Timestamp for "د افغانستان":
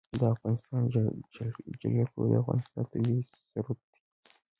0.19-0.81, 2.29-2.83